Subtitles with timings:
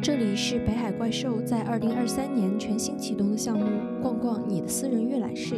[0.00, 3.66] 这里是北海怪兽在二零二三年全新启动的项目
[4.00, 5.56] “逛逛你的私人阅览室”。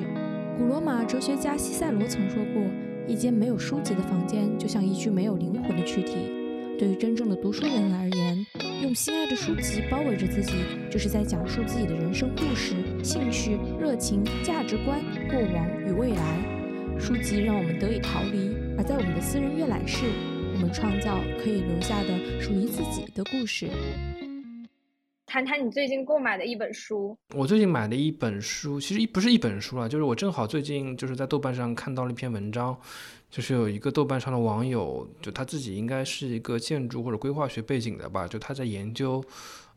[0.59, 2.63] 古罗马哲学家西塞罗曾说过
[3.07, 6.17] ：“一间没有书籍的房间，就像一具没有灵魂的躯体。”
[6.79, 8.47] 对于真正的读书人而言，
[8.83, 10.53] 用心爱的书籍包围着自己，
[10.91, 16.99] 就是在讲述自己的人生故事、兴趣、热情、价值观、过往与未来。
[16.99, 20.05] 书籍让我们得以逃离，而在我们的私人阅览室，
[20.53, 23.69] 我们创造可以留下的属于自己的故事。
[25.35, 27.19] 谈谈你最近购买的一本书。
[27.35, 32.79] 我最近买的一本书，其实一不是一本书啊，就是我正好最近就是在豆瓣上看到了一篇文章，
[33.33, 39.21] 就是有一个豆瓣上的网友，就他自己应该是一个建筑或者规划学背景的吧，就他在研究。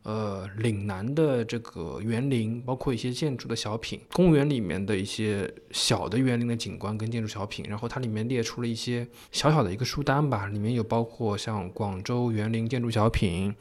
[0.08, 13.54] 呃，岭南的这个园林，包括一些建筑的小品，公园里面的一些小的园林的景观跟建筑小品，然后它里面列出了一些小小的一个书单吧，里面有包括像广州园林建筑小品，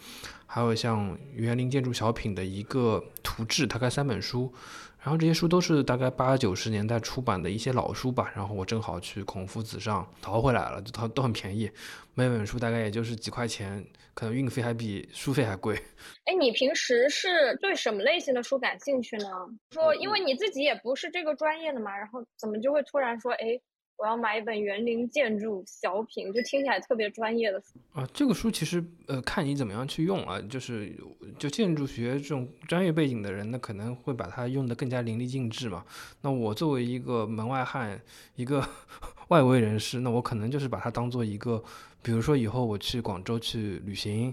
[0.46, 4.54] 还有像园林建筑小品的一个图志，大概三本书。
[5.08, 11.72] 然后这些书都是大概八九十年代出版的一些老书吧，然后我正好去孔夫子上淘回来了，就淘都很便宜，
[12.14, 13.82] 每本书大概也就是几块钱，
[14.14, 15.78] 可能运费还比书费还贵。
[16.26, 19.30] 哎，你平时是对什么类型的书感兴趣呢？
[19.72, 23.58] 说因为你自己也不是这个专业的嘛，然后怎么就会突然说，哎？
[23.98, 28.08] 我要买一本园林建筑小品，就听起来特别专业的书啊。
[28.14, 30.40] 这个书其实呃，看你怎么样去用啊。
[30.42, 30.96] 就是
[31.40, 35.84] 就建筑学这种专业背景的人，那可能会把它用得更加淋漓尽致嘛。
[36.22, 38.00] 那我作为一个门外汉，
[38.36, 38.64] 一个
[39.30, 41.64] 外围人士，那我可能就是把它当做一个，
[42.04, 44.32] 比如说以后我去广州去旅行，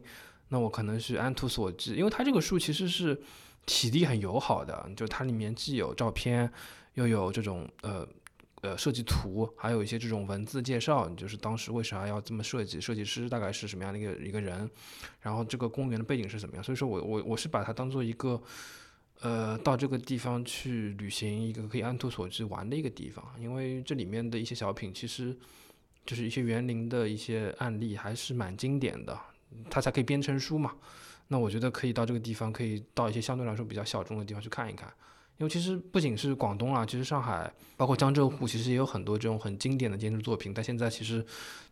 [0.48, 3.18] 那我可能是按图索骥，因为它这个书其实是
[3.64, 6.52] 体力很友好的，就它里面既有照片，
[6.92, 8.06] 又有这种呃。
[8.64, 14.70] 呃，设计图还有一些这种文字介绍，就是当时为啥要这么设计，设计师大概是什么样的一个一个人，
[15.20, 16.64] 然后这个公园的背景是怎么样。
[16.64, 18.42] 所以说我我我是把它当做一个，
[19.20, 25.36] 呃，到这个地方去旅行一个可以按图索骥玩的一个地方，因为这里面的一些小品其实
[26.06, 29.20] 就是一些园林的一些案例，还是蛮经典的，
[29.68, 30.74] 它才可以编成书嘛。
[31.28, 34.90] 那我觉得可以到这个地方，可以到一些相对来说比较小众的地方去看一看。
[35.38, 40.54] 因为其实不仅是广东啊，其实上海，包括江浙沪，其实也有很多这种很经典的建筑作品。
[40.54, 41.26] 但现在其实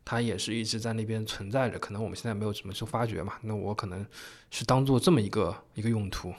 [0.05, 3.35] 它也是一直在那边存在着，可能我们现在没有怎么去发掘嘛。
[3.43, 4.05] 那我可能
[4.51, 6.35] 是当做这么一个一个用途。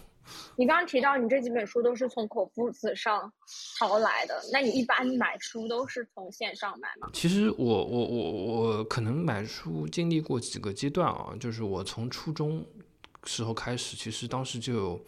[0.58, 3.32] 你刚刚提到你这几本书都是从口夫子上
[3.80, 7.10] 淘来的，那你一般买书都是从线上买吗？
[7.14, 12.66] 其实我我我我可能买书经历过几个阶段啊，就是我从初中
[13.24, 15.06] 时候开始，其实当时就有。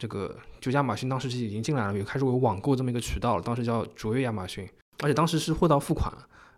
[0.00, 3.42] 这个就亚马逊当时是已经进来了，也开始有网购这么一个渠道了。
[3.42, 4.66] 当时叫卓越亚马逊，
[5.02, 6.10] 而且当时是货到付款，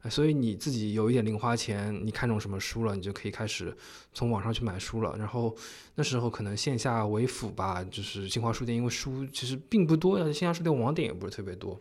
[0.08, 3.76] 所以你自己有一点零花钱，你看中什么书了，你就可以开始
[4.12, 5.16] 从网上去买书了。
[5.18, 5.52] 然后
[5.96, 11.76] 那时候可能线下为辅吧，就是新华书店，因为书其实并不多，而且线下书店网点也不是特别多。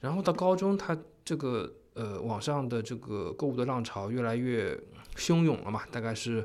[0.00, 4.76] 然后到高中，它这个呃网上的这个购物的浪潮越来越
[5.14, 6.44] 汹涌了嘛，大概是。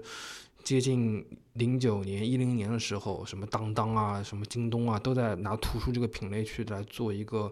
[0.68, 7.50] 接近零九年、一零年的时候，什么当当啊、什么京东啊，都在拿图书这个品类去来做一个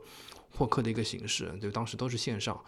[0.50, 2.62] 获客的一个形式，就当时都是线上。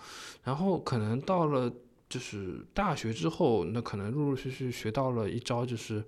[0.45, 1.69] 然后可能到了
[2.07, 6.01] 就是大学之后，那可能陆陆续续学到了一招，就是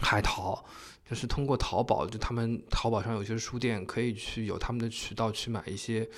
[0.00, 0.64] 海淘，
[1.08, 6.10] 就是通过淘宝，就他们淘宝上有些书店可以去有他们的渠道去买一些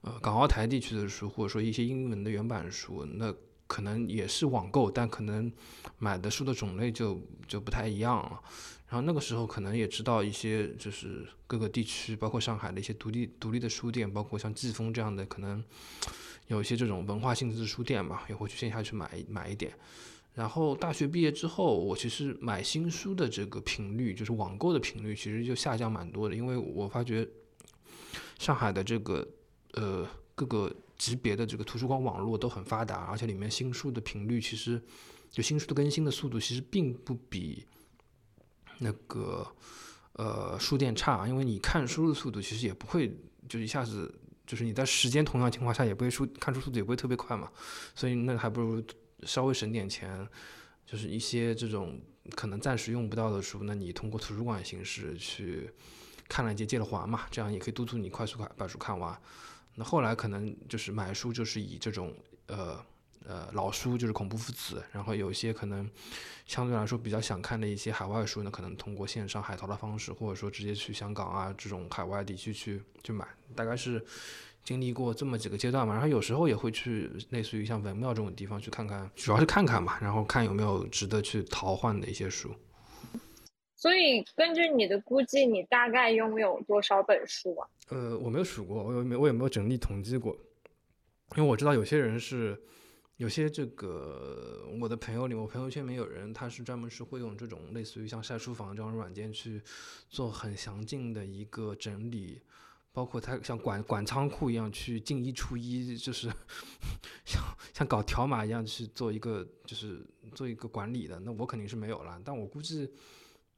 [0.00, 3.32] 呃港澳台地区的书，或者说一些英文的原版书，那。
[3.66, 5.52] 可能也是网购，但可能
[5.98, 8.40] 买的书的种类就就不太一样了。
[8.88, 15.62] 然后那个时候可能也知道一些，就是各个地区，包括上海的一些独立独立的书店，包括像季风这样的，可能
[16.46, 19.72] 有一些这种文化性质的书店吧，也会去线下去买买一点。
[20.34, 27.28] 然后大学毕业之后，我其实买新书的这个频率，就是网购的频率，其实就下降蛮多的，因为我发觉
[28.38, 29.26] 上海的这个
[29.72, 30.06] 呃
[30.36, 30.72] 各个。
[30.96, 34.82] 级别的这个图书馆网络都很发达，而且里面新书的频率其实
[35.30, 37.66] 就新书的更新的速度其实并不比
[38.78, 39.46] 那个
[40.14, 43.14] 呃书店差，因为你看书的速度其实也不会
[43.48, 44.12] 就一下子
[44.46, 47.50] 就是你在时间同样情况下也不会书看书速度也不会特别快嘛，
[47.94, 48.82] 所以那还不如
[49.24, 50.26] 稍微省点钱，
[50.86, 52.00] 就是一些这种
[52.30, 55.70] 可能暂时用不到的书，那你通过图书馆形式去
[56.28, 59.18] 看了一节借了还嘛，这样也可以督促你快速快把书看完。
[59.76, 62.12] 那后来可能就是买书，就是以这种
[62.46, 62.84] 呃
[63.26, 65.88] 呃老书，就是恐怖父子，然后有一些可能
[66.46, 74.04] 相对来说比较想看的一些海外书呢，可能通过线上海淘的方式，或者说直接去香港啊这种海外地区去去买，大概是
[74.64, 75.92] 经历过这么几个阶段嘛。
[75.92, 82.54] 然后有时候也会去类似于像文庙这种地方去看看，主要是看看嘛，然后看有没有值得去淘换的一些书。
[83.86, 87.68] 所以根据你的估计，你大概拥有多少本书啊？
[87.90, 90.36] 呃，我没有数过，我也没我也没有整理统计过，
[91.36, 92.60] 因为我知道有些人是，
[93.16, 99.62] 有些这个我的朋友里，我朋友圈里面有人，他是专门是会用这种类似于像晒书房这种软件去
[100.08, 102.42] 做很详尽的一个整理。
[102.92, 106.28] 包括他像管管仓库一样去进一出一，就是
[107.24, 107.40] 像
[107.72, 110.04] 像搞条码一样去做一个，就是
[110.34, 111.20] 做一个管理的。
[111.20, 112.90] 那我肯定是没有了，但我估计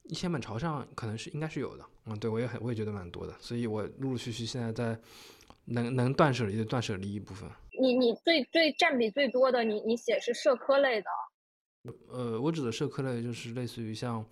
[0.08, 1.84] 一千本朝上可能是应该是有的。
[2.06, 4.98] 嗯，对我也很我也觉得蛮多的，所以我陆陆续续现在在
[5.66, 7.48] 能能断舍离的断舍离一部分。
[7.80, 11.08] 你你最最占比最多的，你你写是社科类的？
[12.08, 14.24] 呃，我指的社科类就是类似于像。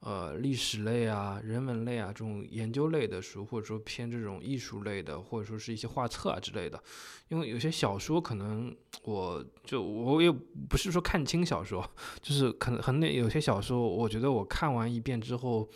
[0.00, 6.80] 呃，历史类啊，人文类啊，这种研究类的书，或者说偏这种艺术类的，或者说是一些画册啊之类的。
[7.28, 11.84] 因为有些小说，可能我就我也不是说看清小说，
[12.22, 15.68] 就是可能很那有些小说，我觉得我看完一遍之后，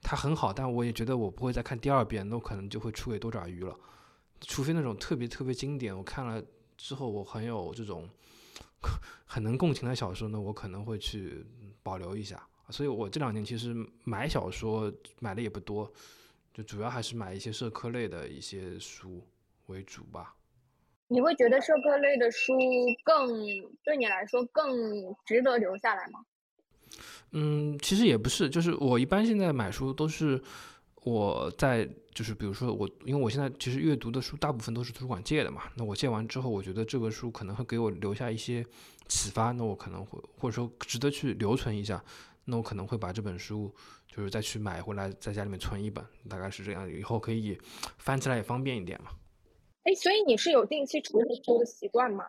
[0.00, 3.78] 它很好，但我也觉得我不会再看第二遍，那我可能就会出给多爪鱼了。
[4.40, 6.42] 除非那种特别特别经典，我看了
[6.78, 8.08] 之后我很有这种
[9.26, 11.44] 很能共情的小说呢，我可能会去
[11.82, 12.48] 保留一下。
[12.70, 13.74] 所以，我这两年其实
[14.04, 15.90] 买小说买的也不多，
[16.52, 19.26] 就主要还是买一些社科类的一些书
[19.66, 20.34] 为主吧。
[21.08, 22.52] 你会觉得社科类的书
[23.02, 23.28] 更
[23.82, 24.70] 对你来说更
[25.24, 26.20] 值得留下来吗？
[27.32, 30.38] 嗯，其实也不是，就是我一般现在买书都是
[31.02, 38.64] 我在，就是比如说我，因为我现在其实阅读的书大部分都是图书馆借的嘛，那我借完之后，我觉得这个书可能会给我留下一些
[39.06, 42.04] 启发，那我可能会或者说值得去留存一下。
[42.50, 43.70] 那我可能会把这本书，
[44.06, 47.60] 就是再去买回来，在家里面存一本，大概是这样，以后可以
[47.98, 49.10] 翻起来也方便一点嘛。
[49.82, 52.24] 哎，所以你是有定期处理书的习惯吗？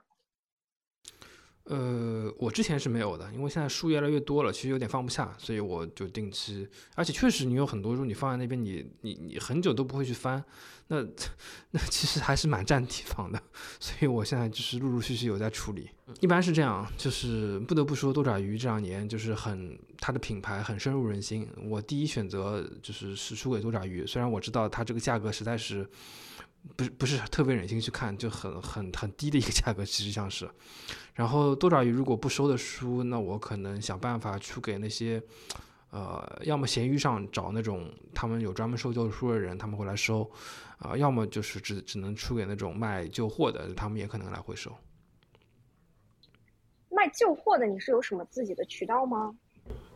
[1.69, 6.67] 呃，我之前是没有的，因为现在书越来越多了，其实有点放不下，所以我就定期。
[6.95, 10.43] 而且确实，你有很多书，你放在那边，你你你很久都不会去翻，
[10.87, 11.03] 那
[11.69, 13.39] 那其实还是蛮占地方的。
[13.79, 15.87] 所以我现在就是陆陆续续有在处理。
[16.21, 21.47] 一般是这样，就是不得不说，多爪鱼这两年就是很它的品牌很深入人心。
[21.65, 25.87] 我第一选择就是是输给多爪鱼，虽然我知道它这个价格实在是。
[26.75, 30.45] 不是不是特别忍心去看，就很很很低的一个价格，其实像是。
[31.19, 35.21] 然后多爪鱼如果不收的书，那我可能想办法出给那些，
[35.89, 40.31] 呃，要么闲鱼上找那种他们有专门收旧书的人，他们会来收，
[40.77, 44.73] 啊，要么就是只只能出给那种卖旧货的，他们也可能来回收。
[46.89, 49.35] 卖旧货的，你是有什么自己的渠道吗？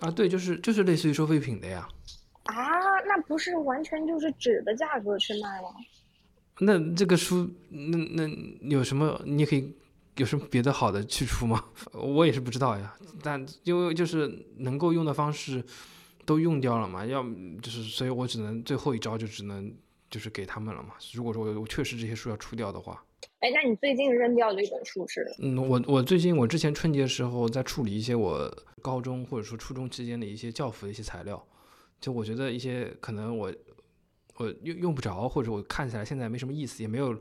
[0.02, 1.88] 啊，对，就是就是类似于收废品的呀。
[2.44, 2.54] 啊，
[3.08, 5.70] 那不是完全就是纸的价格去卖吗？
[6.60, 8.28] 那这个书，那那
[8.70, 9.22] 有什么？
[9.25, 9.74] 你可以
[10.18, 11.65] 有什么别的好的去处吗？
[11.94, 12.95] 我也是不知道呀。
[13.21, 14.27] 但因为就是
[14.57, 15.63] 能够用的方式
[16.25, 17.24] 都用掉了嘛，要
[17.62, 19.74] 就是，所以我只能最后一招就只能
[20.10, 20.95] 就是给他们了嘛。
[21.13, 23.04] 如果说我确实这些书要出掉的话，
[23.39, 25.25] 哎，那你最近扔掉的一本书是？
[25.39, 28.51] 嗯，我我最近我之前春节的时候在处理一些我
[28.81, 31.45] 高中或者说初中期间的一些教辅的一些材料，
[32.00, 33.54] 就我觉得一些可能我。
[34.38, 37.15] 我用用不着，或者我看起来现在没什么意思，也没有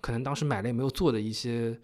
[0.00, 1.78] 可能当时买了也没有做的一些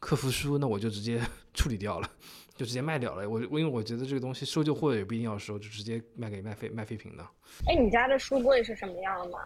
[0.00, 1.20] 客服书，那我就直接
[1.54, 2.10] 处理掉了，
[2.56, 3.28] 就直接卖掉了。
[3.28, 7.22] 我我因为我觉得这个东西收旧货也不一定要收，就直接卖给卖废卖废品的。
[7.66, 9.38] 哎，你家的书柜是什么样的？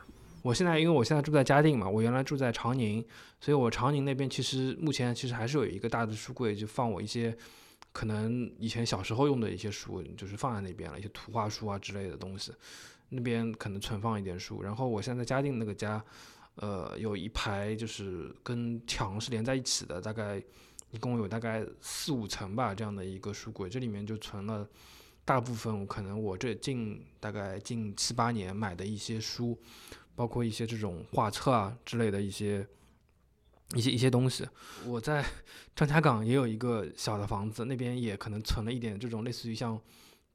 [0.42, 3.04] 我现在因为我现在住在嘉定嘛，我原来住在长宁，
[3.40, 7.37] 所以我长宁那边其实目前其实还是有一个大的书柜，就放我一些
[7.92, 12.52] 可能以前小时候用的一些书，就是放在那边了，一些图画书啊之类的东西。
[13.11, 16.02] 那边可能存放一点书，然后我现在嘉定那个家，
[16.56, 20.40] 呃，有一排就是跟墙是连在一起的，大概
[20.92, 24.68] 一共有大概四五层吧，这样的一个书柜，这里面就存了
[25.25, 29.58] 大部分可能我这近大概近七八年买的一些书，
[30.14, 32.64] 包括一些这种画册啊之类的一些
[33.75, 34.46] 一些一些东西。
[34.87, 35.25] 我在
[35.75, 39.80] 张家港也有一个小的房子，那边也可能存了一点这种类似于像。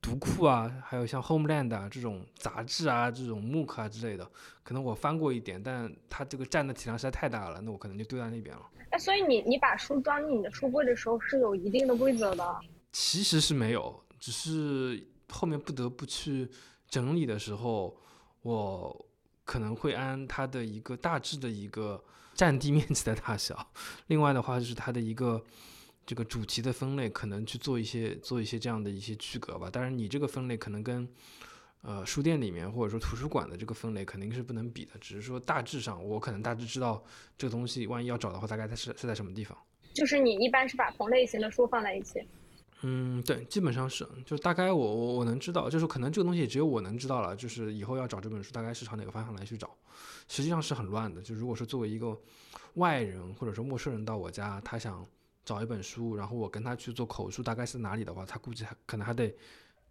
[0.01, 4.27] 读库啊，还有像 Homeland 啊这种杂志啊，这种 MOOC 啊之类的，
[4.63, 8.65] 可能我翻过一点，但它这个占的体量实在太大了，那我可能就丢在那边了。
[8.91, 12.59] 那所以你你把书装进你的书柜的时候是有一定的规则的？
[12.91, 16.49] 其实是没有，只是后面不得不去
[16.87, 17.95] 整理的时候，
[18.41, 19.05] 我
[19.43, 22.01] 可能会按它的一个大致的一个
[22.33, 23.69] 占地面积的大小，
[24.07, 25.43] 另外的话就是它的一个。
[26.09, 29.69] 这个主题的分类可能去做一些做一些这样的一些区隔吧。
[29.69, 31.07] 当然，你这个分类可能跟
[31.83, 34.93] 呃书店里面或者说图书馆的这个分类肯定是不能比的。
[34.99, 37.03] 只是说大致上，我可能大致知道
[37.37, 39.55] 这个东西，万一要找的话，大概它是是在什么地方。
[39.93, 42.19] 就是你一般是把同类型的书放在一起。
[42.81, 49.69] 嗯，对，基本上是，就大概我我我能知道，就是可能这个东西也只有我能知道了，就是以后要找这本书，大概是朝哪个方向来去找，
[50.27, 51.21] 实际上是很乱的。
[51.21, 52.19] 就如果说作为一个
[52.73, 55.05] 外人或者说陌生人到我家，他想
[55.49, 59.35] 找一本书，然后我跟他去做口述，大概是哪里的话，他估计还可能还得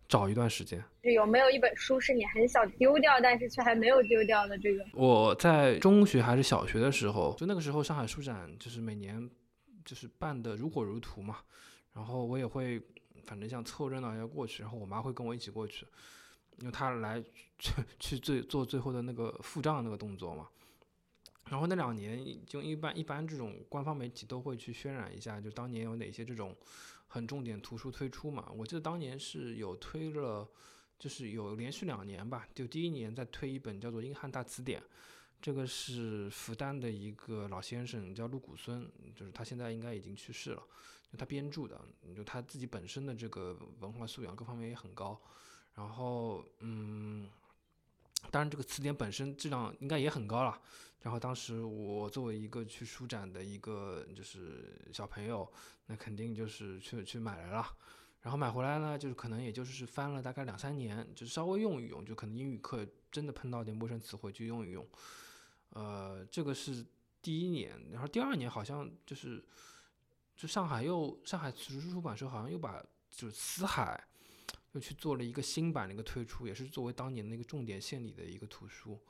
[0.07, 0.81] 找一段时间。
[1.03, 4.57] 有没有一本书是你很想丢掉，但是却还没有丢掉的？
[4.59, 9.29] 这个我在中学还是小学的时候，就那个时候上海书展就是每年
[9.85, 11.39] 就是办的如火如荼嘛。
[11.93, 12.81] 然后我也会，
[13.25, 15.85] 反正像凑热闹要过去，然后我妈会跟我一起过去，
[16.61, 17.21] 因为她来
[17.59, 20.47] 去去最做最后的那个付账那个动作嘛。
[21.51, 26.55] 然后那两年就一般一般这种官方媒体都会去渲染一下，就当年有哪些这种
[27.07, 28.51] 很重点图书推出嘛。
[28.55, 30.47] 我记得当年是有推了，
[30.99, 34.81] 就是有连续两年吧，就第一年在推一本叫做《英汉大词典》，
[35.41, 38.87] 这个是复旦的一个老先生叫陆谷孙，
[39.17, 40.63] 就是他现在应该已经去世了。
[41.11, 41.81] 就他编著的，
[42.15, 45.19] 就他自己本身的这个文化素养各方面也很高，
[45.75, 47.27] 然后嗯，
[48.31, 50.61] 当然这个词典本身质量应该也很高了。
[51.01, 55.51] 然后当时我作为一个去书展的一个就是小朋友，
[55.87, 57.67] 那肯定就是去去买来了。
[58.21, 64.87] 然后买回来呢，就是可能也就是翻了大概两三年，就稍微用一用，就可能英语课真的碰到点陌生词汇就用一用。
[65.71, 66.85] 呃，这个是
[67.23, 69.45] 第一年，然后第二年好像就是。
[70.41, 74.01] 就上海又上海图书出版社好像又把就是辞海
[74.71, 79.01] 又去做了一个新版的一个推出，也是作为当年那个重点献礼的一个图书，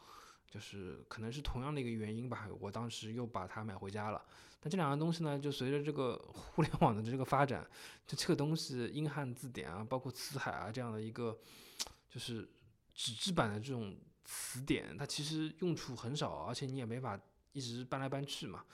[0.50, 2.48] 就是可能是同样的一个原因吧。
[2.60, 4.24] 我当时又把它买回家了。
[4.60, 7.64] 但这两个东西呢，就随着这个 互联网的这个发展，
[8.06, 11.38] 就这个东西英汉字典啊，包括辞海啊这样的一个
[12.10, 12.48] 就是
[12.92, 17.16] 纸质版的这种词典，它其实用处很少，而且你也没法
[17.52, 18.64] 一直搬来搬去嘛。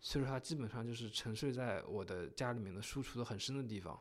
[0.00, 3.98] 所以说它基本上就是沉睡在我的家里面的书橱的很深的地方，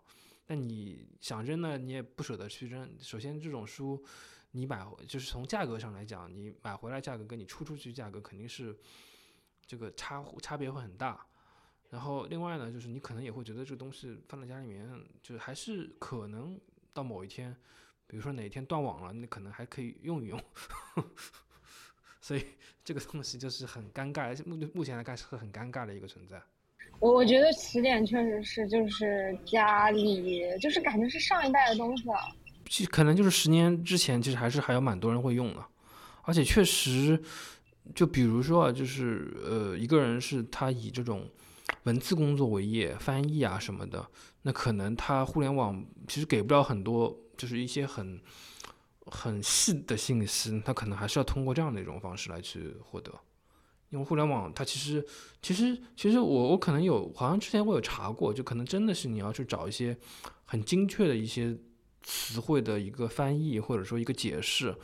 [0.47, 2.89] 那你想扔呢，你也不舍得去扔。
[2.99, 4.01] 首先这种书，
[4.55, 8.77] 你买就是从价格上来讲，你买回来价格跟你出出去价格肯定是
[9.65, 11.25] 这个差差别会很大。
[11.89, 14.88] 然后另外呢，就是你可能也会觉得这个东西放在家里面，
[15.24, 16.60] 就是还是可能
[16.93, 17.55] 到某一天，
[18.05, 20.39] 比如说哪一天断网了，你可能还可以用一用。
[22.22, 22.45] 所以
[22.83, 26.41] 这个东西就是很尴尬，而且目目前来看是很尴尬的一个存在。
[27.00, 32.15] 我我觉得词典确实是，就是家里就是感觉是上一代的东西了。
[32.89, 35.65] 可能就是十年之前，其实还是还有蛮多人会用的，
[36.24, 37.22] 而且确实，
[37.94, 41.30] 就比如说啊，就是呃，一个人是他以这种
[41.84, 44.06] 文字工作为业，翻译啊什么的，
[44.42, 48.20] 那可能他互联网其实给不了很多，就是一些很。
[49.08, 53.12] 很细的信息，他可能还是要通过这样的一种方式来去获得，
[53.89, 55.06] 因为互联网它其实，
[55.42, 59.96] 其实，其实我我可能有，好像之前我有查过，就可能真的是你要去找一些
[60.46, 61.53] 很精确的一些
[62.03, 64.75] 词汇的一个翻译或者说一个解释，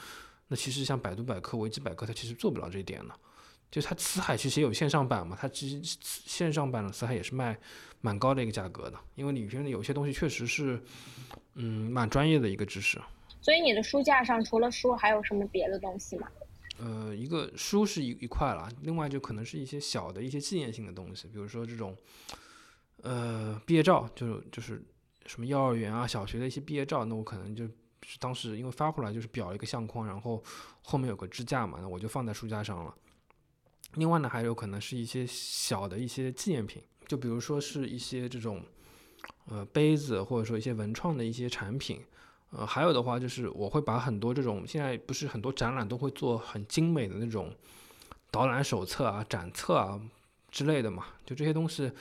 [0.48, 3.14] 那其实像百度百科、维基百科，它其实做不了这一点的。
[3.70, 7.56] 就它辞海其实也有线上版嘛，它其实线上版的辞海也是卖
[8.02, 10.82] 蛮高的一个价格的，因为里边的有些东西确实是，
[11.54, 13.00] 嗯，蛮专业的一个知识。
[13.42, 16.28] 所以你的书架上除了书还有什么别的东西吗？
[16.80, 21.96] 呃，一个书是一一块了，另外就可能是一些小的一些纪念性的东西，比如说这种，
[23.04, 24.82] 呃，毕业照，就就是
[25.30, 27.64] 什么幼儿园啊、小学的一些毕业照，那我可能就
[28.02, 30.44] 是当时因为发回来就是裱了一个相框，然后
[30.82, 32.92] 后面有个支架嘛，那我就放在书架上了。
[33.94, 38.64] 另外呢，还有可能是一些小的一些纪念品，就比如说是一些这种
[39.46, 42.04] 呃杯子，或者说一些文创的一些产品。
[42.50, 47.56] 呃，还有的话就是我会把很多这种现在不是很多展览都会做很精美的那种
[48.32, 50.02] 导览手册啊、展册啊
[50.50, 51.92] 之类的嘛，就这些东西，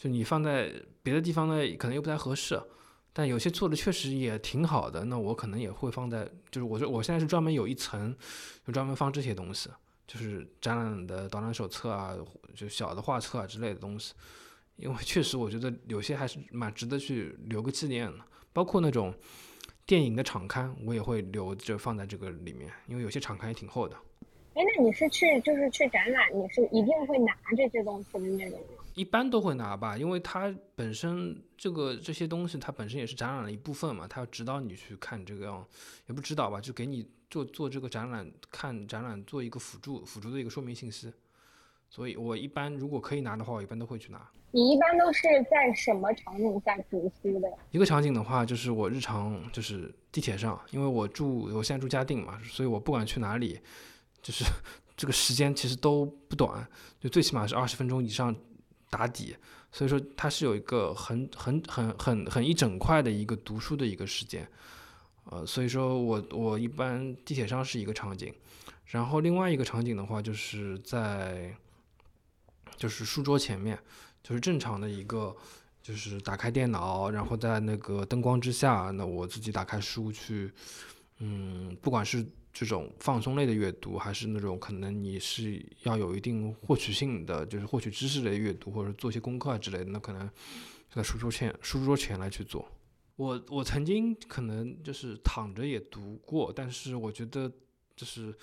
[0.00, 2.58] 就你放在别的地方呢，可能又不太合适，
[3.12, 8.16] 但有些做的确实也挺好的，那我可能也会放在，就是我说我现在是专门有一层，
[8.66, 9.68] 就专门放这些东西，
[10.06, 12.16] 就是展览的导览手册啊，
[12.54, 14.14] 就小的画册啊之类的东西，
[14.76, 19.12] 因为确实我觉得有些还是蛮值得去留个纪念的，包括那种。
[19.86, 23.96] 电影的场刊我也会留着放在这个里面，因为有些场刊也挺厚的。
[24.54, 28.79] 哎，那你是去就是去展览，你是一定会拿这些东西的那种吗？
[29.00, 35.66] 一般都会拿吧，因为它本身这个这些东西它本身也是展览的一部分嘛，它要指导你去看这个样，
[36.06, 41.10] 也不指导吧，就给你做做这个展览看展览做一个辅助辅助的一个说明信息。
[41.88, 44.30] 所以我一般如果可以拿的话，我一般都会去拿。
[44.52, 47.56] 你一般都是在什么场景下读书的呀？
[47.70, 53.58] 一个场景的话，就是我日常就是地铁上，因为我住我现在住嘉定嘛，所以我不管去哪里，
[54.20, 54.44] 就是
[54.94, 56.68] 这个时间其实都不短，
[57.00, 58.36] 就最起码是二十分钟以上
[58.90, 59.36] 打底，
[59.70, 64.46] 所以说它是有一个很很很很很一整块的一个读书的一个时间，
[65.24, 68.34] 呃，所以说我我一般地铁上是一个场景，
[68.86, 71.56] 然后另外一个场景的话就是在
[72.76, 73.78] 就是书桌前面，
[74.22, 75.34] 就是正常的一个
[75.80, 80.52] 就是打开电脑，然后在那个灯光之下，那我自己打开书去，
[81.20, 82.26] 嗯，不管是。
[82.52, 90.28] 这种放松类的阅读，还是那种可能你是要有一定获取性的，就是获取知识类阅读，或者做些功课啊之类的，那可能
[90.90, 92.68] 在书桌前书桌前来去做。
[93.16, 97.52] 我我曾经可能就是躺着也读过，但是我觉得
[97.94, 98.34] 就是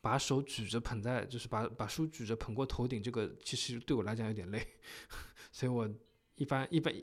[0.00, 4.64] 把手举着捧在，就是把把书举着捧过头顶，这个其实对我来讲有点累，
[5.50, 5.88] 所以我
[6.36, 6.94] 一般一般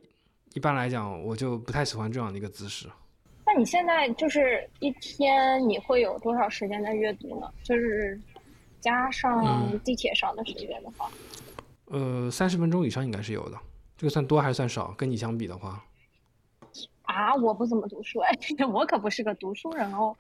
[0.53, 2.87] 一般来讲，我就不太喜欢这样的一个姿势。
[3.57, 7.51] 那你现在就是一天你会有多少时间在阅读呢？
[7.63, 8.21] 就是
[8.79, 9.43] 加上
[9.79, 11.09] 地铁上的时间的话，
[11.85, 13.57] 呃，三十分钟以上应该是有的。
[13.97, 14.93] 这个算多还是算少？
[14.95, 15.83] 跟你相比的话，
[17.01, 18.31] 啊，我不怎么读书哎，
[18.71, 20.15] 我可不是个读书人哦。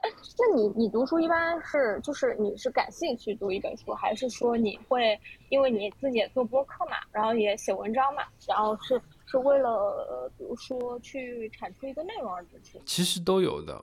[0.38, 5.18] 那你你读书一般是就是你是感兴趣读一本书，还是说你会
[5.50, 9.00] 因为你自己也做播客嘛，然后也写文章嘛，然后是？
[9.24, 13.82] 是为了比如说去产出一个内容而读书，其实都有的。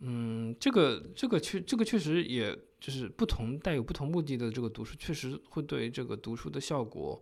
[0.00, 7.18] 嗯，这个这个确这个确实也就是不同带有不同目的的这个读书，确实会对这个读书的效果，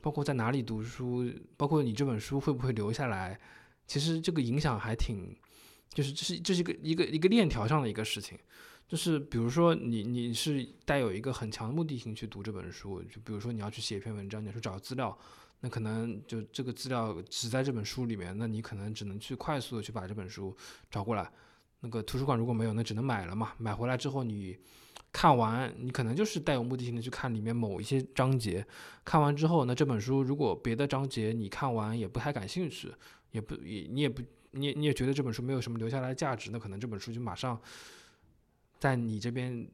[0.00, 3.40] 包括在哪里读书，包括你这本书会不会留下来，
[3.88, 5.36] 其实这个影响还挺，
[5.92, 8.38] 就是这是这是一个一个一个链条上的一个事情。
[8.88, 15.16] 就是比如说你你是带有一个很强的目的性去读这本书，就比如说你要去写一篇文章，你要去找资料。
[15.60, 20.56] 那可能就这个资料只在这本书里面，那你可能只能去快速的去把这本书
[20.90, 21.30] 找过来。
[21.80, 23.52] 那个图书馆如果没有，那只能买了嘛。
[23.58, 24.56] 买回来之后你
[25.12, 28.66] 看完，你可能就是带有目的性的去看里面某一些章节。
[29.04, 32.92] 看完之后，那这本书如果别的章节你看完也不太感兴趣，
[33.30, 37.60] 也不也你也不你你也觉得这本书没有什么留下来的价值，那可能这本书就马上
[38.78, 39.68] 在你这边。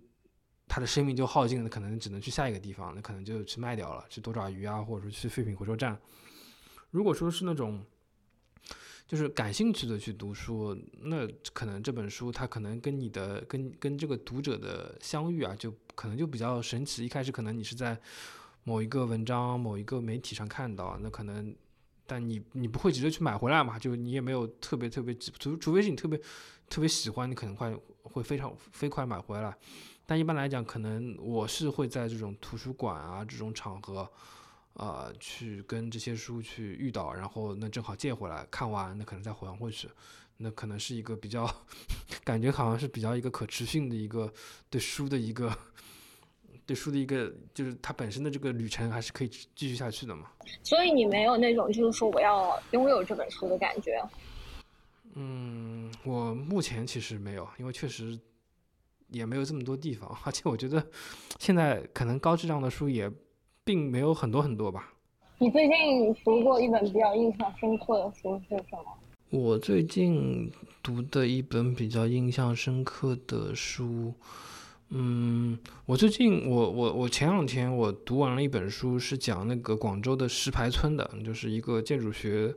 [0.69, 5.97] 它的生命就耗尽了，可能只能去下一个地方，那可能就去卖掉了，去多爪鱼啊，或者说去废品回收站。
[6.91, 7.85] 如果说是那种
[9.07, 17.07] 就是感兴趣的去读书，那可能这本书它可能跟你的跟跟这个读者的相遇啊，就可能就比较神奇。
[17.07, 17.97] 一开始可能你是在
[18.65, 21.55] 某一个文章、某一个媒体上看到，那可能
[22.07, 26.19] 但你你不会急着去买回来嘛，就你也没有特别特别除除非是你特别
[26.69, 29.57] 特别喜欢，你可能快会非常飞快买回来。
[30.07, 34.09] 但一般来讲，可能我是会在这种图书馆啊这种场合，
[34.75, 39.89] 呃，去跟这些书去遇到，然后那正好借回来看完，那可能再还回去，
[40.37, 41.45] 那可能是一个比较
[42.23, 44.33] 感觉好像是比较一个可持续的一个
[44.71, 45.53] 对书的一个
[46.67, 50.27] 对书的一个就是它本身的这个旅程还是可以继续下去的嘛。
[50.63, 54.03] 所以你没有那种就是说我要拥有这本书的感觉？
[55.15, 58.19] 嗯，我目前其实没有，因为确实。
[59.11, 60.85] 也没有这么多地方， 而且我觉得
[61.39, 63.09] 现在可能高质量的书也
[63.63, 64.93] 并没有很多很多吧。
[65.39, 68.99] 你最近读过一本比较印象深刻的书是什么？
[69.31, 70.51] 我最近
[70.83, 74.13] 读的一本比较印象深刻的书，
[74.91, 82.55] 嗯，我最近我我我前两天我读完了一本书，是讲那个广州的石牌村的，就是一个建筑学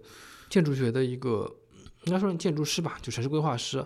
[0.50, 1.56] 建筑学的一个
[2.06, 3.86] 应该说建筑师吧，就城市规划师。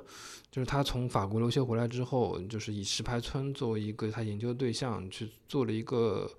[0.51, 6.29] 就是他从法国留学回来之后，就是以石牌村作为一个他研究的对象，去做了一个，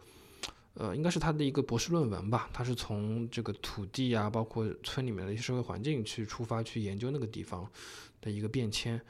[0.74, 2.48] 呃，应该是他的一个博士论文吧。
[2.52, 7.68] 他是从这个土地啊，包括村里面的一些社会环境去出发，去研究那个地方
[8.20, 9.00] 的一个变迁。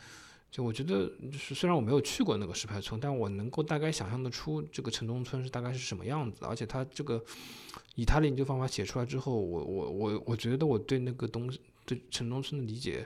[0.54, 6.44] 就我觉得，就是虽然我没有去过那个石牌村，但我能够大概想象得出这个城中村是大概是什么样子。
[6.44, 7.20] 而且他这个
[7.96, 13.04] 以他的研究方法写出来之后，我我我我觉得我对那个东西，对城中村的理解。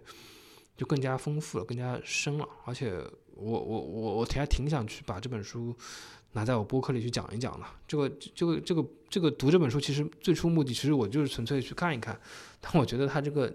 [0.77, 5.75] 就更加丰富了，更加深了，而且我我我我挺还挺想去把这本书
[6.35, 7.67] 拿在我播客里去讲一讲的。
[7.89, 12.17] 这个这个这个这个读这本书，其实最初目的其实我就是纯粹去看一看，
[12.61, 13.53] 但我觉得他这个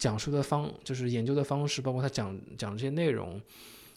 [0.00, 3.40] 讲述的方，就是研究的方式，包括他讲讲这些内容，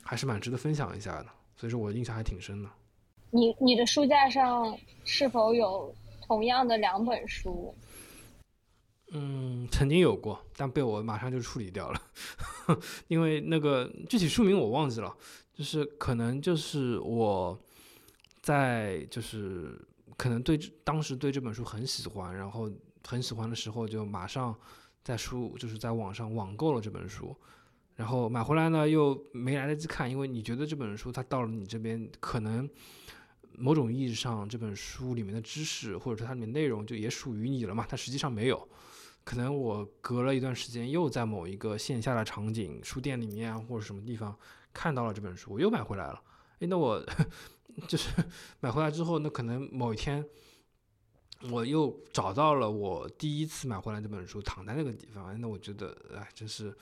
[0.04, 1.28] 还是蛮值得分享一下的。
[1.56, 2.70] 所以说我印象还挺深的。
[3.32, 5.96] 你你的书架上是否有
[6.28, 7.74] 同样的两本书？
[9.13, 12.02] 嗯，曾经有过，但被我马上就处理掉了，
[13.08, 15.16] 因为那个具体书名我忘记了，
[15.54, 17.58] 就是可能就是我
[18.42, 19.80] 在就是
[20.18, 22.70] 可能对当时对这本书很喜欢，然后
[23.08, 24.54] 很喜欢的时候就马上
[25.04, 27.36] 在书就是在网上网购了这本书，
[27.96, 32.70] 然后买回来呢又没来得及看，因为你觉得这本书它到了你这边可能
[33.58, 38.70] 某种意义上这本书里面的知识或者说它里面内容就也属于你了嘛，它实际上没有。
[39.26, 44.34] 可能我隔了一段时间又在某一个线下的场景，书店里面或者什么地方
[44.74, 46.22] 看到了这本书，我又买回来了。
[46.60, 47.06] 诶，那我
[47.88, 48.10] 就是
[48.62, 50.26] 买回来之后，那可能某一天。
[51.51, 56.73] 我又找到了我第一次买回来这本书躺在那个地方，那我觉得哎，真是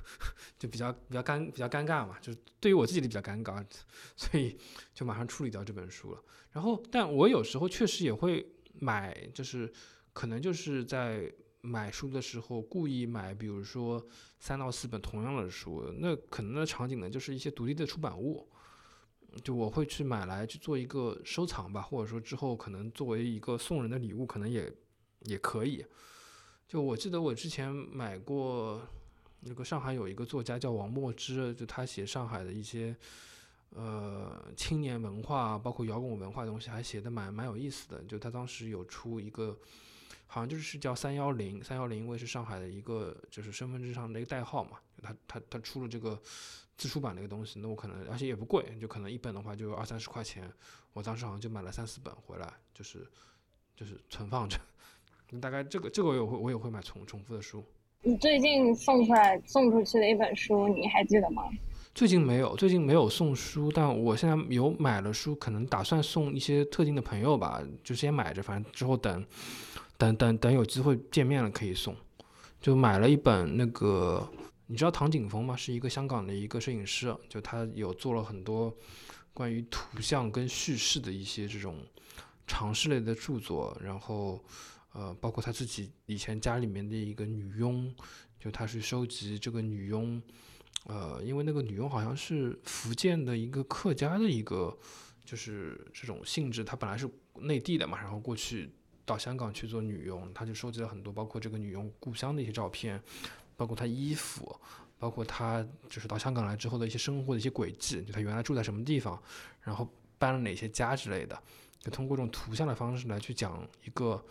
[0.58, 3.64] 就比较比较尴比较尴尬嘛，就对于我自己的比较尴尬，
[4.16, 4.58] 所以
[4.92, 6.22] 就马上处理掉这本书了。
[6.52, 9.72] 然后，但我有时候确实也会买，就是
[10.12, 14.04] 可能就是在买书的时候故意买，比如说
[14.38, 18.46] 三到四本同样的书，那可能的场景呢，就是一些独立的出版物。
[19.42, 24.72] 就我会去买来去做一个收藏吧，或者说之后可能作为一个送人的礼物，可能也
[25.24, 25.84] 也可以。
[26.66, 28.80] 就我记得我之前买过
[29.40, 32.94] 那个上海有一个作家叫王墨之，就他写上海的一些
[33.70, 38.02] 呃青年文化，包括摇滚文化的东西，还写的蛮蛮有意思的。
[38.04, 39.58] 就他当时有出一个，
[40.30, 46.18] 好像就是叫三幺零，三幺零因为是上海的一个就是身份证上的一个代号嘛，他他他出了这个。
[46.76, 50.50] 自出版的一个东西，那我可能而且也不贵，就可能一本的话就二三十块钱。
[50.94, 53.06] 我当时好像就买了三四本回来，就是
[53.76, 54.58] 就是存放着。
[55.42, 57.62] 大概这个这个我也会我也会买重重复的书。
[58.00, 61.42] 你最近送出来送出去的一本书，你还记得吗？
[61.94, 69.22] 最近没有，最近没有送书，但我现在有买了书，可能打算送一些特定的朋友吧，就先买着，反正之后等
[70.00, 71.94] 等等等有机会见面了可以送。
[72.60, 74.28] 就买了一本那个。
[74.72, 75.56] 你知道唐景峰吗？
[75.56, 78.72] 是一个香港的一个摄影师，就他有做了很多
[79.34, 81.84] 关于图像跟叙事的一些这种
[82.46, 84.40] 尝试类的著作，然后
[84.92, 87.92] 呃，包括他自己以前家里面的一个女佣，
[88.38, 90.22] 就他是收集这个女佣，
[90.84, 94.78] 呃，因为那个女佣好像是福建的一个客家的一个，
[95.24, 97.10] 就是这种性质，她本来是
[97.40, 98.70] 内地的嘛，然后过去
[99.10, 103.02] 到香港去做女佣，他就收集了很多，包括这个女佣故乡的一些照片。
[103.56, 104.58] 包括她衣服，
[104.98, 109.22] 包括她就是到香港来之后的一些生活的一些轨迹，就她原来住在什么地方，
[109.60, 109.86] 然后
[110.18, 111.38] 搬了哪些家之类的，
[111.78, 114.24] 就通过这种图像的方式来去讲一个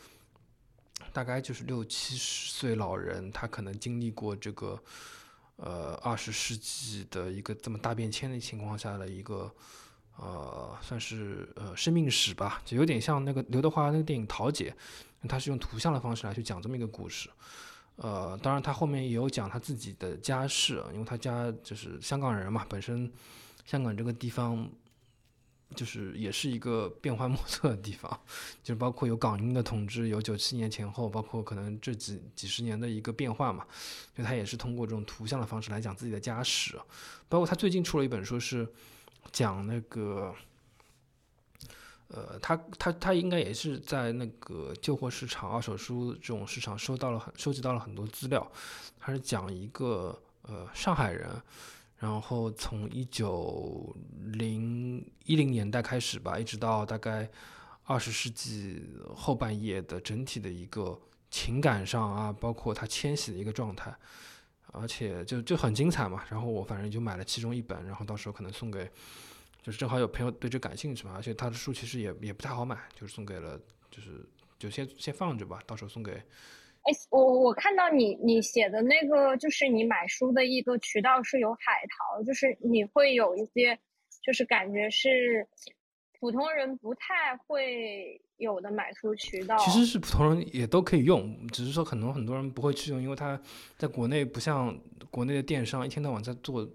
[1.14, 4.82] 大概就是六七十岁老人，他可能经历过这个
[5.58, 9.54] 呃二十世纪的一个这么大变迁的情况下的一个
[10.22, 14.76] 呃算是呃生命史吧，就有点像那个刘德华那个电影《桃姐》，
[15.28, 17.30] 他是用图像的方式来去讲这么一个故事。
[17.96, 23.12] 呃，当然他后面也有讲他自己的家世，因为他家就是香港人嘛，本身
[23.66, 24.70] 香港这个地方
[25.76, 28.10] 就是也是一个变幻莫测的地方，
[28.64, 33.66] 就是包括有港英的统治，有九七年前后，包括可能这几几十年的一个变化嘛，
[34.16, 36.80] 就他也是通过这种图像的方式来讲自己的家史，
[37.28, 38.66] 包括他最近出了一本书是
[39.32, 40.34] 讲那个。
[42.12, 48.52] 呃，他他他应该也是在那个旧货市场、二手书这种市场收到了很收集到了很多资料。
[49.00, 51.30] 他是讲一个呃上海人，
[52.00, 57.30] 然后从一九零一零年代开始吧，一直到大概
[57.84, 58.82] 二十世纪
[59.16, 63.96] 后半叶的整体的一个情感上啊，包括他迁徙的一个状态，
[64.74, 66.24] 而且就就很精彩嘛。
[66.30, 68.90] 然后我反正就买了其中一本，然后到时候可能送给。
[69.62, 73.60] 就是正好有朋友对这感兴趣嘛，而且他的书其实也也不太好买，就是送给了，
[73.92, 74.26] 就是
[74.58, 76.14] 就先先放着吧，到时候送给。
[76.14, 83.78] 哎，我我看到你你写的那个，就是你买书的一个渠道是有海淘，就是你会有一些，
[84.24, 85.46] 就是感觉是
[86.20, 89.58] 普通人不太会有的买书渠道。
[89.58, 93.40] 其实是普通人也都可以用，只是说可能很多人不会去用，因为它
[93.78, 94.78] 在国内不像
[95.10, 96.68] 国内的电商一天到晚在做，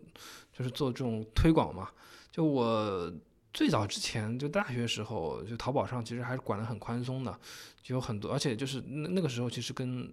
[0.52, 1.90] 就是做这种推广嘛。
[2.30, 3.12] 就我
[3.52, 7.38] 最早之前就大学时候，就淘宝上其实还是管得很宽松的，
[7.82, 10.10] 就有很多，而且就是那那个时候其实跟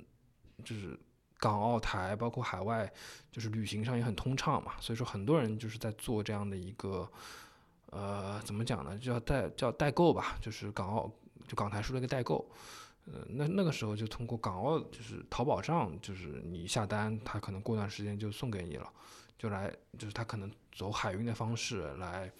[0.63, 0.99] 就是
[1.39, 2.91] 港澳台包括海外
[3.31, 7.09] 就是旅行上也很通畅嘛，所以说很多人就是在做这样的一个
[7.91, 11.09] 呃怎么讲呢，叫代叫代购吧，就是港澳
[11.47, 12.49] 就港台书的一个代购，
[13.05, 18.91] 呃那那个时候就通过港澳就是淘宝上就是你下单，他可能过段时间就送给你了。
[19.37, 22.31] 就来，就是他可能走海运的方式来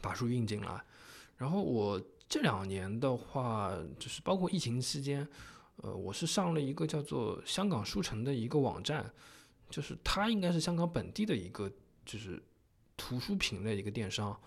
[0.00, 0.80] 把书运进来。
[1.36, 5.26] 然后我这两年的话，就是包括疫情期间，
[5.78, 9.10] 呃，我是上了一个叫做香港书城的一个网站，
[9.68, 11.68] 就是它应该是香港本地的一个
[12.06, 12.40] 就是
[12.98, 14.38] 图书品类一个电商。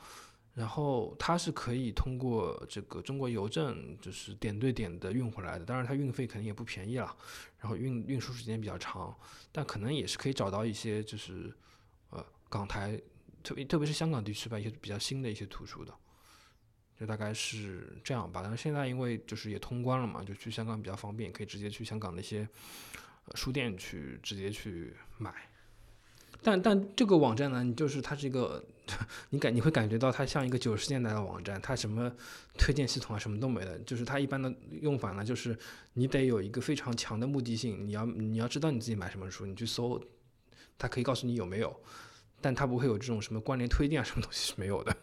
[0.54, 5.64] 然后它是可以通过这个中国邮政，就是点对点的运回来的。
[5.64, 7.16] 当然它运费肯定也不便宜了，
[7.58, 9.18] 然后运运输时间比较长，
[9.50, 11.56] 但可能也是可以找到一些就是
[12.10, 13.02] 呃港台，
[13.42, 15.94] 特别特别是香港地区吧，一些比较新的一些图书的。
[17.00, 18.42] 就大概是这样吧。
[18.44, 22.46] 但是现在因为就是也通关了嘛，就去香港比较方便，可以直接去香港那些
[23.36, 25.34] 书店去直接去买。
[26.44, 28.64] 但但这个网站呢，你就是它是一个，
[29.30, 32.12] 你感你会感觉到它像一个九十年代的网站，它什么
[32.58, 34.52] 推荐系统啊什么都没的，就是它一般的
[34.82, 35.56] 用法呢，就是
[35.94, 40.02] 你得有一个非常强的目的性，你要你要知道你自己买什么书，你去搜，
[40.80, 41.80] 它可以告诉你有没有，
[42.42, 44.98] 但它不会有这种什么关联推荐啊什么东西是没有的。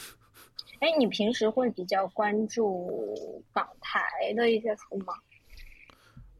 [0.80, 3.14] 哎，你平时会比较关注
[3.52, 5.12] 港台的一些书吗？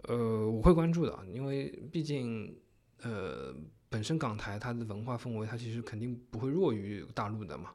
[0.05, 2.57] 呃，我会关注的，因为毕竟
[3.03, 3.55] 呃。
[3.95, 7.71] 本身港台它的文化氛围，它其实肯定不会弱于大陆的嘛，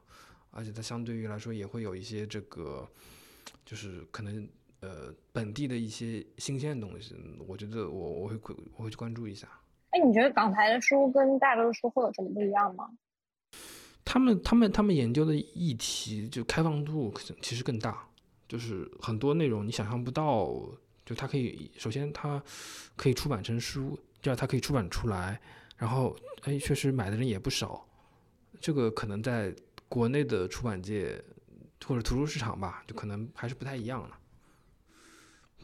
[0.50, 2.86] 而且它相对于来说也会有一些这个，
[3.64, 4.46] 就是可能
[4.80, 7.16] 呃本地的一些新鲜的东西，
[7.48, 8.38] 我觉得我我会
[8.76, 9.48] 我会去关注一下。
[9.92, 12.90] 哎，你觉得港台的书跟大陆的书会有什么不一样吗？
[14.04, 18.06] 他们他们他们研究的议题就开放度其实更大，
[18.46, 20.50] 就是很多内容你想象不到，
[21.06, 22.42] 就它可以首先它
[22.94, 25.40] 可以出版成书，第二它可以出版出来。
[25.80, 27.88] 然后，哎，确实买的人也不少，
[28.60, 29.50] 这个可能在
[29.88, 31.24] 国内的出版界
[31.86, 34.18] 或者图书市场吧，就可能还是不太一样了。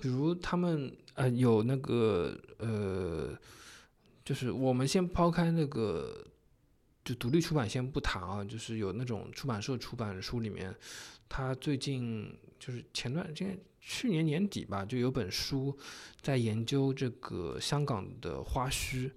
[0.01, 3.39] 比如他们呃有那个呃，
[4.25, 6.27] 就是我们先抛开那个
[7.05, 10.75] 就独立出版先不谈啊，就是有那种出版社出版书里面，
[11.29, 15.77] 他最近就是前段今年去年年底吧，就有本书
[16.23, 19.11] 在研究这个香港的花墟。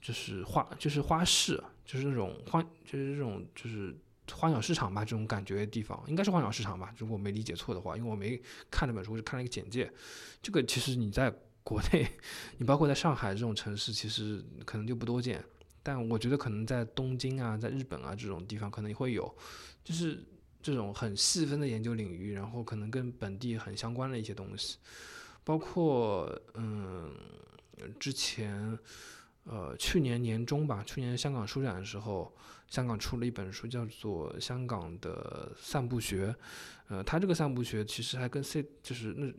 [0.00, 3.94] 就是花，就是花市，就是那种花，就是这种就是
[4.32, 9.90] 花鸟市场吧，这种感觉的地方，应该是花鸟市场吧，如果我没理解错的话，因为我没看那本书，我就看了一个简介。
[10.40, 11.34] 这个其实你在
[11.64, 12.06] 国内，
[12.58, 15.44] 你包括在上海这种城市，其实可能就不多见。
[15.82, 19.34] 但我觉得可能在东京啊，在日本啊这种地方可能会有，
[19.82, 20.22] 就是
[20.62, 24.76] 这种很细分的研究领域，然后可能跟本地很相关的一些东西，
[25.42, 27.10] 包括嗯
[27.98, 28.78] 之前。
[29.50, 32.30] 呃，去年年中吧，去年香港书展的时候，
[32.68, 36.26] 香港出了一本书，叫做《香港的散步学》。
[36.88, 39.32] 呃，它这个散步学其实还跟 C 就是那，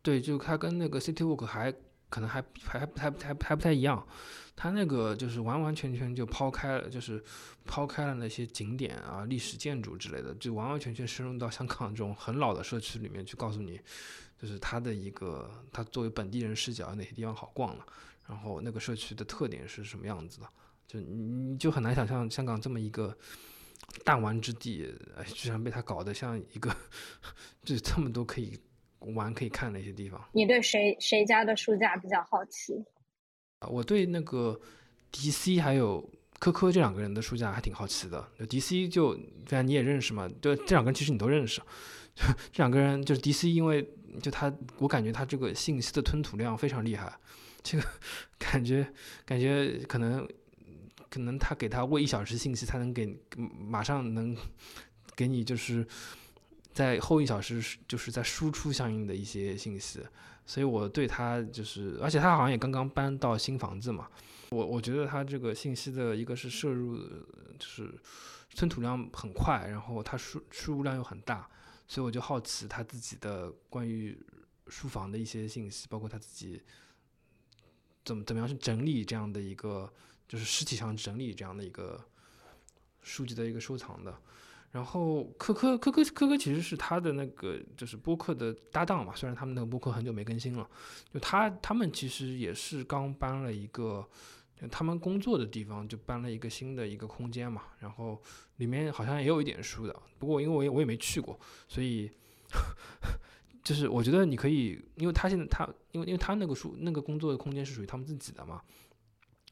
[0.00, 1.70] 对，就它跟那个 City Walk 还
[2.08, 4.06] 可能还还还还还还不太一样。
[4.54, 7.22] 它那个就是完完全全就抛开了，就是
[7.66, 13.78] 抛开了那些景点啊、历史建筑之类的，就完完全全深入到香港这种很老的社区里面去，告诉你。
[14.40, 17.86] 就是他的一个，他作为本地人视角有，哪些地方好逛了，
[18.28, 20.48] 然后那个社区的特点是什么样子的，
[20.86, 23.16] 就你你就很难想象香港这么一个
[24.04, 26.74] 弹丸之地，哎，居然被他搞得像一个，
[27.64, 28.58] 就这么多可以
[29.14, 30.22] 玩可以看的一些地方。
[30.32, 32.74] 你对谁谁家的书架比较好奇？
[33.60, 34.60] 啊，我对那个
[35.12, 36.06] DC 还有
[36.38, 38.28] 科科这两个人的书架还挺好奇的。
[38.38, 41.62] 就 DC 就虽然你也认识嘛，对，这两个人其实你都认识，
[42.52, 43.88] 这两个人就是 DC，因为。
[44.20, 47.12] 就他，我感觉他这个信息的吞吐量非常厉害，
[47.62, 47.84] 这个
[48.38, 48.86] 感觉
[49.24, 50.28] 感觉可能
[51.08, 53.18] 可能他给他喂一小时信息，才能给
[53.58, 54.36] 马上能
[55.14, 55.86] 给你就是
[56.72, 60.00] 在后一小时就是在输出相应的一些信息，
[60.44, 64.08] 所以我对他就是，而且他好像也刚刚搬到新房子嘛，
[64.50, 66.96] 我我觉得他这个信息的一个是摄入
[67.58, 67.92] 就是
[68.54, 71.48] 吞吐量很快，然后他输输入量又很大。
[71.88, 74.18] 所以我就好奇他自己的关于
[74.68, 76.60] 书房的一些信息，包括他自己
[78.04, 79.92] 怎么怎么样去整理这样的一个，
[80.28, 82.04] 就是实体上整理这样的一个
[83.02, 84.14] 书籍的一个收藏的。
[84.72, 90.68] 然后科科科科科科其实是他的那个就是播客的搭档嘛，虽然他们那个播客很久没更新了，
[91.12, 94.06] 就他他们其实也是刚搬了一个。
[94.70, 98.20] 他们工作的地方就搬了一个新的一个空间嘛，然后
[98.56, 101.38] 里面好像也有一点书的，不过因为我也我也没去过，
[101.68, 102.10] 所以
[103.62, 108.62] 就是我觉得你可以，因为他现在他因为因为他那个书那个工作的空间是属于他们自己的嘛，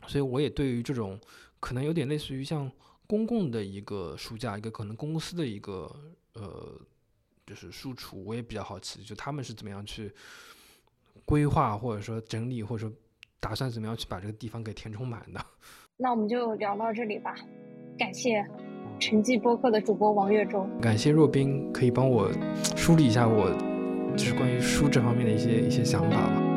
[0.06, 1.20] 所以我也对于这种
[1.60, 2.72] 可能有点类似于像
[3.06, 5.94] 公共的一个书架，一个可能公司的一个
[6.32, 6.80] 呃
[7.44, 10.10] 就是书橱，我也比较好奇，就他们是怎么样去
[11.26, 12.96] 规划或者说整理或者说。
[13.44, 15.38] 打算怎么样去把这个地方给填充满的？
[15.98, 17.34] 那我们就聊到这里吧。
[17.98, 18.42] 感谢
[18.98, 22.30] 沉寂播客的主播王月洲，感谢若冰可以帮我
[22.74, 23.50] 梳理一下我
[24.16, 26.53] 就是关于书这方面的一些一些想法吧。